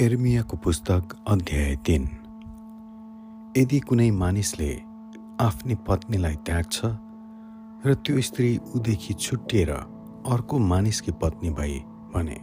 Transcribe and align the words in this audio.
एर्मियाको 0.00 0.56
पुस्तक 0.56 1.16
अध्याय 1.28 1.74
तिन। 1.76 2.02
यदि 3.56 3.80
कुनै 3.80 4.10
मानिसले 4.10 4.68
आफ्नी 5.40 5.74
पत्नीलाई 5.88 6.36
त्याग्छ 6.46 6.78
र 7.86 7.94
त्यो 7.94 8.20
स्त्री 8.20 8.56
उदेखि 8.76 9.14
छुट्टिएर 9.14 9.70
अर्को 9.70 10.58
मानिसकी 10.58 11.12
पत्नी 11.12 11.50
भई 11.50 11.78
भने 12.14 12.38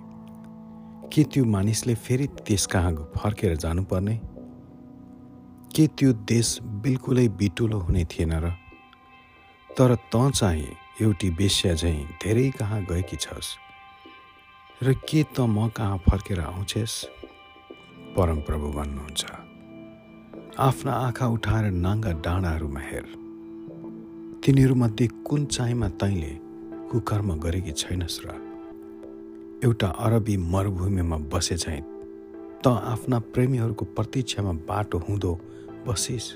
के 1.09 1.23
त्यो 1.23 1.45
मानिसले 1.45 1.95
फेरि 1.95 2.27
त्यस 2.45 2.65
कहाँ 2.65 2.93
फर्केर 3.17 3.55
जानुपर्ने? 3.57 4.15
के 5.75 5.87
त्यो 5.87 6.13
देश 6.13 6.59
बिल्कुलै 6.61 7.27
बिटुलो 7.41 7.79
हुने 7.79 8.05
थिएन 8.05 8.33
र? 8.33 8.53
तर 9.69 9.95
त 10.13 10.31
चाहिँ 10.31 10.77
एउटी 11.01 11.29
बेस्या 11.29 11.73
झैँ 11.73 12.05
धेरै 12.23 12.50
कहाँ 12.50 12.83
गएकी 12.86 13.18
छस्? 13.18 13.55
र 14.83 14.93
के 15.10 15.24
त 15.24 15.39
म 15.39 15.68
कहाँ 15.68 15.97
फर्केर 15.97 16.39
आउँछेस्? 16.39 17.16
परमप्रभु 18.17 18.67
भन्नुहुन्छ। 18.67 19.25
आफ्ना 20.59 20.91
आँखा 20.91 21.25
उठाएर 21.27 21.65
नाङ्गा 21.71 22.11
डाँडाहरूमा 22.25 22.79
हेर। 22.79 23.05
तिनीहरूमध्ये 24.41 25.07
कुन 25.07 25.45
चाहिँमा 25.45 25.89
तैँले 26.01 26.31
कुकर्म 26.89 27.29
गरेकी 27.39 27.71
छैनस् 27.71 28.19
र। 28.25 28.33
एउटा 29.63 29.87
अरबी 29.87 30.37
मरुभूमिमा 30.37 31.17
बसे 31.29 31.57
चाहिँ 31.57 31.83
त 32.66 32.67
आफ्ना 32.67 33.19
प्रेमीहरूको 33.38 33.85
प्रतीक्षामा 33.85 34.52
बाटो 34.65 34.97
हुँदो 34.97 35.33
बसिस्। 35.88 36.33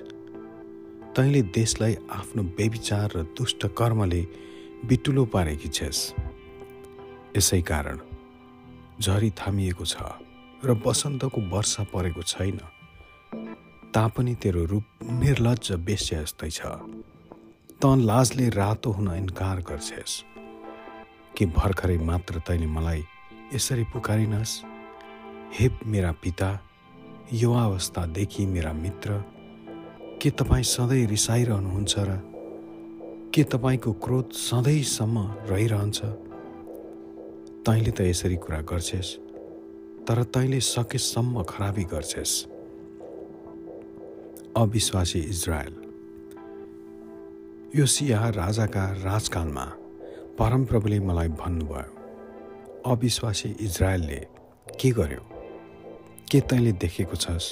तैँले 1.18 1.42
देशलाई 1.50 1.98
आफ्नो 2.14 2.44
बेविचार 2.58 3.12
र 3.16 3.24
दुष्ट 3.38 3.66
कर्मले 3.74 4.22
बिटुलो 4.86 5.26
पारेकी 5.26 5.70
छेस्। 5.70 6.00
यसै 7.38 7.62
कारण 7.62 7.98
झरी 9.02 9.30
थामिएको 9.32 9.86
छ। 9.86 9.96
र 10.66 10.82
वसन्तको 10.86 11.42
वर्षा 11.42 11.84
परेको 11.84 12.22
छैन। 12.22 12.60
तापनि 13.94 14.36
तेरो 14.36 14.66
रूप 14.66 14.86
निर्लज 15.04 15.72
बेस्या 15.72 16.22
जस्तै 16.22 16.50
छ। 16.50 16.62
त 17.82 17.86
लाजले 17.86 18.50
रातो 18.50 18.92
हुन 18.92 19.16
इन्कार 19.16 19.58
गर्छेस्। 19.58 20.24
कि 21.38 21.46
भर्खरै 21.46 21.98
मात्र 21.98 22.40
तैँले 22.40 22.68
मलाई 22.68 23.04
यसरी 23.56 23.84
पुकारिनस्? 23.84 24.62
हे 25.54 25.70
मेरा 25.86 26.12
पिता 26.12 26.60
यो 27.34 27.54
अवस्थादेखि 27.54 28.46
मेरा 28.46 28.74
मित्र 28.74 29.24
के 30.22 30.30
तपाईँ 30.30 30.64
सधैँ 30.64 31.08
रिसाइरहनुहुन्छ 31.08 31.96
र 31.98 32.22
के 33.34 33.44
तपाईँको 33.44 33.94
क्रोध 33.94 34.32
सधैँसम्म 34.32 35.18
रहिरहन्छ? 35.50 36.00
तैँले 37.66 37.92
त 37.92 38.02
यसरी 38.02 38.36
कुरा 38.36 38.62
गर्छेस्। 38.62 39.31
तर 40.08 40.24
तैँले 40.34 40.60
सकेसम्म 40.60 41.44
खराबी 41.50 41.84
गर्छेस्। 41.84 42.34
अविश्वासी 44.58 45.20
इजरायल 45.20 45.76
यो 47.76 47.86
सिया 47.86 48.30
राजाका 48.36 48.86
राजकालमा 49.04 49.66
परमप्रभुले 50.40 51.00
मलाई 51.00 51.28
भन्नुभयो 51.38 52.92
अविश्वासी 52.92 53.50
इजरायलले 53.62 54.20
के 54.82 54.92
गर्यो? 54.92 55.24
के 56.32 56.40
तैँले 56.50 56.72
देखेको 56.82 57.16
छस्? 57.16 57.48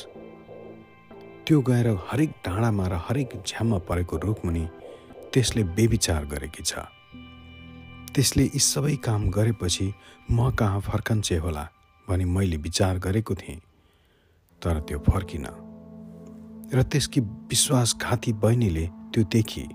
त्यो 1.47 1.61
गएर 1.61 1.87
हरेक 2.09 2.29
डाँडामा 2.45 2.85
र 2.87 2.93
हरेक 3.07 3.41
झ्याममा 3.45 3.77
परेको 3.87 4.17
रुखमुनि 4.17 4.65
त्यसले 5.33 5.63
बेविचार 5.77 6.25
गरेकी 6.25 6.63
छ। 6.63 6.73
त्यसले 8.13 8.43
यी 8.43 8.59
सबै 8.59 8.95
काम 9.05 9.29
गरेपछि 9.29 9.93
म 10.31 10.49
कहाँ 10.51 10.81
फर्कन्छे 10.81 11.37
होला? 11.37 11.65
भनी 12.09 12.25
मैले 12.25 12.57
विचार 12.57 12.97
गरेको 12.97 13.35
थिएँ 13.35 13.61
तर 14.61 14.79
त्यो 14.81 14.99
फर्किन। 14.99 15.45
र 16.73 16.81
त्यसकी 16.83 17.19
विश्वासघाती 17.49 18.33
बहिनीले 18.33 18.85
त्यो 19.13 19.23
देखी। 19.23 19.65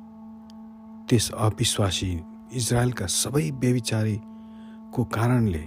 त्यस 1.09 1.31
अविश्वासी 1.31 2.11
इजरायलका 2.55 3.07
सबै 3.07 3.51
बेविचारीको 3.63 5.05
कारणले 5.05 5.65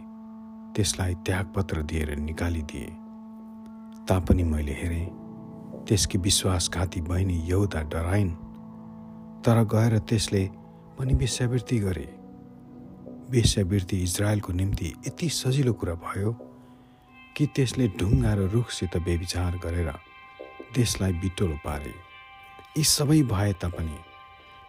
त्यसलाई 0.76 1.14
त्यागपत्र 1.26 1.82
दिएर 1.82 2.16
निकालिदिए। 2.16 2.90
तापनि 4.08 4.44
मैले 4.44 4.74
हेरेँ 4.74 5.08
त्यसकी 5.88 6.18
विश्वासघाती 6.18 7.02
बहिनी 7.02 7.38
यौदा 7.50 7.82
डराइन् 7.92 8.32
तर 9.44 9.64
गएर 9.74 9.98
त्यसले 10.00 10.44
पनि 10.98 11.14
वेश्यावृत्ति 11.14 11.78
गरे। 11.80 12.08
वेश्यावृत्ति 13.30 13.98
इजरायलको 14.04 14.54
निम्ति 14.54 14.94
यति 15.08 15.30
सजिलो 15.30 15.74
कुरा 15.74 15.94
भयो। 16.06 16.47
कि 17.38 17.46
त्यसले 17.56 17.88
ढुङ्गा 18.00 18.34
र 18.34 18.50
रुखसित 18.50 18.98
बेविचार 19.06 19.58
गरेर 19.64 19.90
देशलाई 20.74 21.14
बिटोलो 21.22 21.58
पारे। 21.66 21.94
यी 22.78 22.84
सबै 22.84 23.22
भए 23.30 23.54
तापनि 23.62 23.98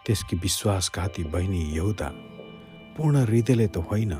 त्यसकी 0.05 0.35
विश्वासघाती 0.45 1.23
बहिनी 1.33 1.61
यहुदा 1.75 2.09
पूर्ण 2.95 3.15
हृदयले 3.25 3.67
त 3.73 3.77
होइन 3.89 4.13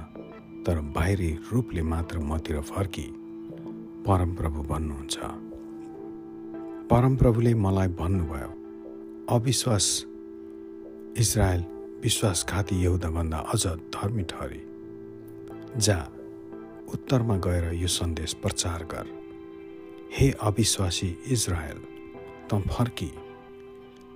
तर 0.66 0.82
बाहिरी 0.98 1.32
रूपले 1.52 1.82
मात्र 1.94 2.20
मतिर 2.30 2.62
फर्की 2.74 3.08
परमप्रभु 4.08 4.60
भन्नुहुन्छ 4.74 5.18
परमप्रभुले 6.92 7.54
मलाई 7.66 7.88
भन्नुभयो 8.02 8.52
अविश्वास 9.30 9.86
इजरायल 11.22 11.64
विश्वासघाती 12.04 12.76
यहुदाभन्दा 12.84 13.38
अझ 13.54 13.64
धर्मी 13.94 14.24
ठहरे। 14.24 14.62
जा 15.78 15.98
उत्तरमा 16.94 17.35
गएर 17.45 17.66
यो 17.73 17.88
सन्देश 17.88 18.33
प्रचार 18.44 18.83
गर। 18.91 19.07
हे 20.17 20.29
अविश्वासी 20.41 21.07
इजरायल 21.27 21.79
त 22.50 22.61
फर्की। 22.69 23.11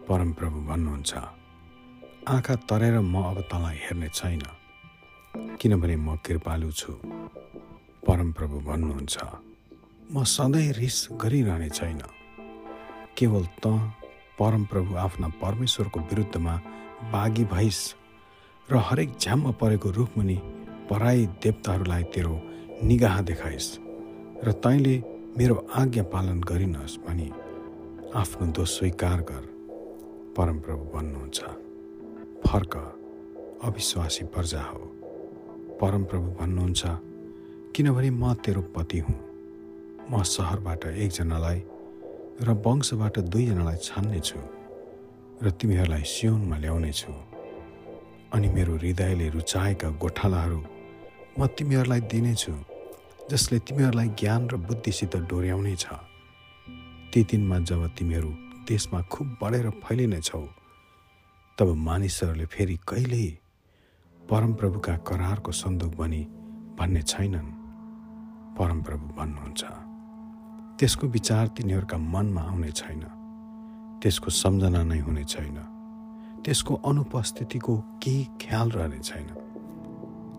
परमप्रभु 0.10 0.60
भन्नुहुन्छ 0.70 1.14
आँखा 2.28 2.56
तरेर 2.70 3.00
म 3.00 3.24
अब 3.24 3.42
तँलाई 3.52 3.78
हेर्ने 3.84 4.08
छैन 4.14 4.42
किनभने 5.62 5.96
म 5.96 6.16
कृपालु 6.26 6.72
छु। 6.72 6.94
परमप्रभु 8.08 8.60
भन्नुहुन्छ 8.70 9.18
म 10.12 10.24
सधैँ 10.28 10.72
रिस 10.80 10.98
गरिरहने 11.22 11.70
छैन। 11.70 12.02
केवल 13.18 13.46
त 13.64 13.68
परमप्रभु 14.40 14.96
आफ्ना 14.98 15.28
परमेश्वरको 15.42 16.00
विरुद्धमा 16.00 16.56
बाघी 17.14 17.44
भइस 17.54 17.80
र 18.70 18.76
हरेक 18.88 19.10
झ्याममा 19.20 19.52
परेको 19.62 19.90
रुखमुनि 19.92 20.38
पराई 20.90 21.26
देवताहरूलाई 21.44 22.04
तेरो 22.14 22.36
निगाह 22.84 23.20
देखाइस् 23.22 23.70
र 24.44 24.52
तैँले 24.64 24.96
मेरो 25.38 25.56
आज्ञा 25.72 26.04
पालन 26.14 26.40
गरिनस् 26.44 26.98
भनी 27.06 27.28
आफ्नो 28.16 28.48
दोष 28.52 28.70
स्वीकार 28.78 29.20
गर। 29.30 29.44
परमप्रभु 30.38 30.84
भन्नुहुन्छ 30.94 31.40
फर्क 32.44 32.74
अविश्वासी 33.64 34.24
प्रजा 34.36 34.62
हो। 34.62 34.84
परमप्रभु 35.82 36.28
भन्नुहुन्छ 36.40 36.84
किनभने 37.76 38.10
म 38.10 38.34
तेरो 38.44 38.62
पति 38.76 39.00
हुँ। 39.00 39.16
म 40.12 40.22
सहरबाट 40.34 40.86
एकजनालाई 40.86 41.60
र 42.44 42.50
वंशबाट 42.66 43.20
दुईजनालाई 43.32 43.78
छान्नेछु 43.88 44.40
र 45.44 45.52
तिमीहरूलाई 45.56 46.04
सियोनमा 46.04 46.58
ल्याउनेछु। 46.58 47.14
अनि 48.36 48.48
मेरो 48.56 48.76
हृदयले 48.76 49.30
रुचाएका 49.30 49.90
गोठालाहरू 50.04 50.60
म 51.40 51.48
तिमीहरूलाई 51.48 52.02
दिनेछु। 52.12 52.54
जसले 53.32 53.60
तिमीहरूलाई 53.60 54.10
ज्ञान 54.20 54.50
र 54.50 54.56
बुद्धिसित 54.68 55.16
डोर्याउने 55.32 55.76
छ 55.76 55.96
ती 57.14 57.24
दिनमा 57.24 57.58
जब 57.70 57.88
तिमीहरू 57.98 58.32
देशमा 58.68 59.02
खुब 59.08 59.28
बढेर 59.42 59.70
फैलिनेछौ 59.80 60.44
तब 61.58 61.74
मानिसहरूले 61.88 62.46
फेरि 62.46 62.78
कहिल्यै 62.88 63.32
परमप्रभुका 64.20 64.96
करारको 65.08 65.52
सन्दुक 65.52 65.96
बनी 65.96 66.22
भन्ने 66.80 67.02
छैनन् 67.02 67.50
परमप्रभु 68.60 69.08
भन्नुहुन्छ। 69.16 69.64
त्यसको 70.80 71.08
विचार 71.08 71.48
तिनीहरूका 71.56 71.98
मनमा 71.98 72.42
आउने 72.42 72.72
छैन 72.72 73.04
त्यसको 74.04 74.30
सम्झना 74.44 74.84
नै 74.84 75.00
हुने 75.00 75.24
छैन 75.24 75.58
त्यसको 76.46 76.74
अनुपस्थितिको 76.92 77.74
केही 78.04 78.24
ख्याल 78.42 78.70
रहने 78.78 79.00
छैन 79.00 79.28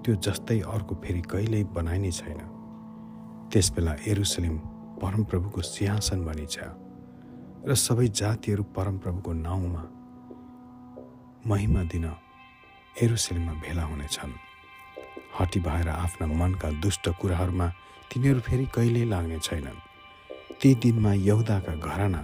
त्यो 0.02 0.14
जस्तै 0.26 0.60
अर्को 0.75 0.94
फेरि 1.04 1.22
कहिल्यै 1.32 1.64
बनाइने 1.76 2.12
छैन। 2.12 2.40
त्यस 3.54 3.70
बेला 3.70 3.92
एरुसलिम 4.10 4.56
परमप्रभुको 4.98 5.60
सिंहासन 5.62 6.20
बनिन्छ 6.26 6.56
र 7.70 7.74
सबै 7.78 8.06
जातिहरू 8.10 8.62
परमप्रभुको 8.74 9.32
नाउँमा 9.32 9.82
महिमा 11.46 11.82
दिन 11.92 12.06
एरुसलिममा 13.02 13.54
भेला 13.62 13.82
हुनेछन्। 13.82 14.32
हटी 15.38 15.60
भएर 15.60 15.88
आफ्ना 15.88 16.26
मनका 16.26 16.70
दुष्ट 16.82 17.08
कुराहरूमा 17.20 17.68
तिनीहरू 18.10 18.40
फेरि 18.40 18.66
कहिल्यै 18.74 19.06
लाग्ने 19.06 19.38
छैनन्। 19.38 19.78
ती 20.58 20.74
दिनमा 20.82 21.12
यहुदाका 21.14 21.74
घराना 21.78 22.22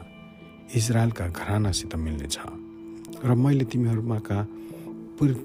इजरायलका 0.74 1.26
घरानासित 1.30 1.94
मिल्नेछ 1.94 2.36
र 3.22 3.34
मैले 3.38 3.64
तिमीहरूमाका 3.70 4.38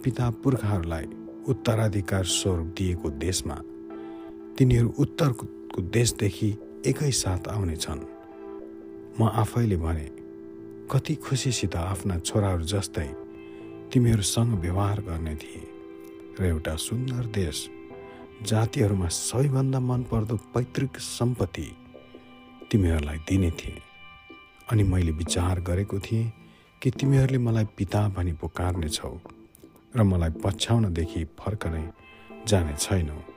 पिता 0.02 0.26
पुर्खाहरूलाई 0.42 1.06
उत्तराधिकार 1.46 2.26
स्वरूप 2.34 2.74
दिएको 2.78 3.08
देशमा 3.22 3.58
तिनीहरू 4.58 4.90
उत्तरको 5.76 5.92
देशदेखि 5.92 6.50
एकैसाथ 6.88 7.48
आउनेछन्। 7.48 8.02
म 9.20 9.28
आफैले 9.36 9.78
भने 9.78 10.08
कति 10.92 11.16
खुसीसित 11.16 11.76
आफ्ना 11.76 12.18
छोराहरू 12.20 12.64
जस्तै 12.64 13.08
तिमीहरूसँग 13.92 14.54
व्यवहार 14.62 15.02
गर्ने 15.02 15.36
थिए 15.36 15.64
र 16.40 16.46
एउटा 16.46 16.76
सुन्दर 16.76 17.26
देश 17.28 17.58
जातिहरूमा 18.44 19.08
सबैभन्दा 19.08 19.80
मनपर्दो 19.80 20.36
पैतृक 20.54 20.98
सम्पत्ति 21.00 21.68
तिमीहरूलाई 22.72 23.18
दिने 23.28 23.52
थिएँ। 23.52 23.80
अनि 24.72 24.84
मैले 24.84 25.12
विचार 25.12 25.60
गरेको 25.62 26.00
थिएँ 26.00 26.32
कि 26.82 26.92
तिमीहरूले 26.92 27.38
मलाई 27.38 27.66
पिता 27.78 28.08
भनी 28.16 28.34
पुकार्नेछौ 28.34 29.16
र 29.96 30.04
मलाई 30.04 30.32
पछ्याउनदेखि 30.44 31.24
फर्कनै 31.40 31.86
जाने 32.48 32.76
छैनौ। 32.80 33.35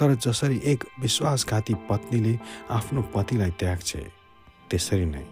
तर 0.00 0.14
जसरी 0.14 0.60
एक 0.64 0.84
विश्वासघाती 1.02 1.74
पत्नीले 1.88 2.34
आफ्नो 2.70 3.02
पतिलाई 3.14 3.50
त्याग्छे 3.60 4.02
त्यसरी 4.70 5.04
नै 5.04 5.24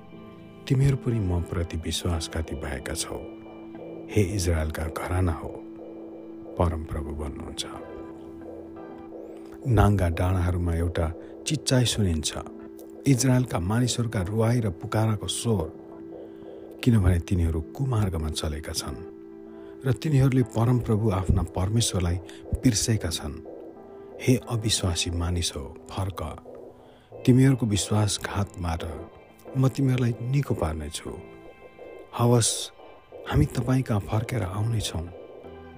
तिमीहरू 0.66 0.96
पनि 1.04 1.18
म 1.22 1.40
प्रति 1.50 1.76
विश्वासघाती 1.84 2.54
भएका 2.62 2.94
छौ। 2.94 3.18
हे 4.12 4.22
इजरायलका 4.36 4.84
घराना 4.90 5.32
हो 5.32 5.50
परमप्रभु 6.58 7.10
भन्नुहुन्छ। 7.20 7.64
नाङ्गा 9.78 10.08
डाँडाहरूमा 10.18 10.74
एउटा 10.74 11.06
चिच्चाइ 11.46 11.84
सुनिन्छ 11.94 12.30
इजरायलका 13.06 13.58
मानिसहरूका 13.70 14.20
रुवाई 14.30 14.60
र 14.66 14.70
पुकाराको 14.82 15.26
स्वर। 15.40 15.68
किनभने 16.82 17.18
तिनीहरू 17.28 17.60
कुमार्गमा 17.76 18.30
चलेका 18.40 18.72
छन् 18.72 18.98
र 19.86 19.92
तिनीहरूले 20.02 20.42
परमप्रभु 20.56 21.04
आफ्ना 21.20 21.42
परमेश्वरलाई 21.54 22.16
बिर्सेका 22.62 23.10
छन्। 23.10 23.34
हे 24.20 24.34
अविश्वासी 24.50 25.10
मानिस 25.12 25.50
हो 25.56 25.62
फर्क 25.90 26.20
तिमीहरूको 27.26 27.66
विश्वासघातबाट 27.66 28.82
म 29.58 29.68
तिमीहरूलाई 29.68 30.12
निको 30.32 30.54
पार्नेछु। 30.54 31.10
हवस् 32.18 32.52
हामी 33.28 33.46
तपाईँ 33.56 33.82
कहाँ 33.82 34.00
फर्केर 34.08 34.42
आउनेछौँ 34.42 35.04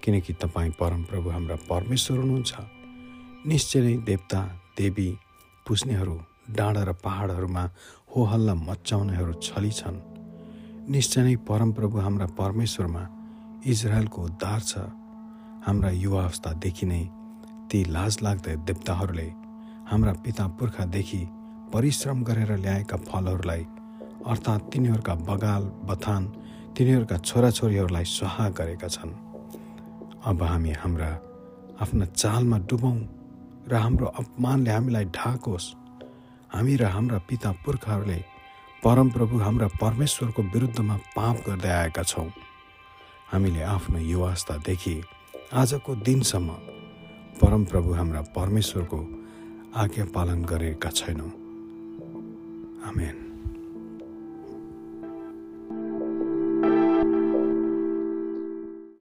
किनकि 0.05 0.33
तपाईँ 0.43 0.71
परमप्रभु 0.81 1.31
हाम्रा 1.31 1.57
परमेश्वर 1.71 2.19
हुनुहुन्छ। 2.19 2.53
निश्चय 3.47 3.81
नै 3.81 3.97
देवता 4.07 4.41
देवी 4.79 5.09
पुज्नेहरू 5.67 6.17
डाँडा 6.57 6.83
र 6.85 6.93
पहाडहरूमा 7.05 7.65
हो 8.15 8.25
हल्ला 8.31 8.55
मचाउनेहरू 8.55 9.33
छली 9.43 9.71
छन् 9.81 9.99
निश्चय 10.95 11.23
नै 11.23 11.37
परमप्रभु 11.51 11.99
हाम्रा 12.07 12.27
परमेश्वरमा 12.39 13.05
इजरायलको 13.67 14.23
उद्धार 14.23 14.61
छ। 14.63 14.73
हाम्रा 15.67 15.91
युवा 15.91 16.23
अवस्थादेखि 16.25 16.87
नै 16.87 17.05
ती 17.71 17.79
लाज 17.85 18.17
लाग्दै 18.23 18.55
देवताहरूले 18.69 19.29
हाम्रा 19.91 20.13
पिता 20.25 20.45
पुर्खादेखि 20.59 21.23
परिश्रम 21.73 22.23
गरेर 22.25 22.53
ल्याएका 22.57 22.97
फलहरूलाई 23.09 23.63
अर्थात् 24.25 24.69
तिनीहरूका 24.73 25.15
बगाल 25.29 25.63
बथान 25.89 26.23
तिनीहरूका 26.77 27.17
छोराछोरीहरूलाई 27.29 28.05
स्वाहा 28.09 28.49
गरेका 28.59 28.89
छन्। 28.89 29.13
अब 30.25 30.43
हामी 30.43 30.73
हाम्रा 30.83 31.11
आफ्ना 31.83 32.05
चालमा 32.15 32.59
डुबौँ 32.69 32.99
र 33.69 33.75
हाम्रो 33.77 34.07
अपमानले 34.21 34.71
हामीलाई 34.71 35.05
ढाकोस्। 35.19 35.67
हामी 36.55 36.75
र 36.77 36.85
हाम्रा 36.95 37.19
पिता 37.29 37.51
पुर्खाहरूले 37.65 38.21
परमप्रभु 38.83 39.39
हाम्रा 39.39 39.69
परमेश्वरको 39.77 40.43
विरुद्धमा 40.55 40.97
पाप 41.17 41.37
गर्दै 41.47 41.73
आएका 41.83 42.03
छौँ। 42.03 42.29
हामीले 43.33 43.63
आफ्नो 43.77 43.99
युवावस्थादेखि 44.09 44.97
आजको 45.53 45.95
दिनसम्म 46.09 46.78
परमप्रभु 47.43 47.93
हाम्रा 47.93 48.21
परमेश्वरको 48.21 48.99
आज्ञा 49.75 50.05
पालन 50.05 50.45
गरेका 50.45 50.91
छैनौँ। 50.91 51.31
आमेन। 52.89 53.28